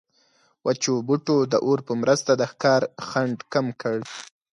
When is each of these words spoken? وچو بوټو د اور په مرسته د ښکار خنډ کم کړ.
وچو 0.65 0.93
بوټو 1.07 1.37
د 1.51 1.53
اور 1.65 1.79
په 1.87 1.93
مرسته 2.01 2.31
د 2.35 2.41
ښکار 2.51 2.81
خنډ 3.07 3.37
کم 3.53 3.67
کړ. 3.81 3.97